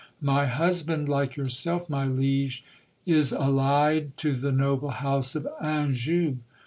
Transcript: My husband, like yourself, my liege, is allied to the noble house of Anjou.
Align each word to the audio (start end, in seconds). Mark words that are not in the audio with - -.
My 0.23 0.47
husband, 0.47 1.07
like 1.07 1.35
yourself, 1.35 1.87
my 1.87 2.07
liege, 2.07 2.65
is 3.05 3.31
allied 3.31 4.17
to 4.17 4.35
the 4.35 4.51
noble 4.51 4.89
house 4.89 5.35
of 5.35 5.47
Anjou. 5.61 6.37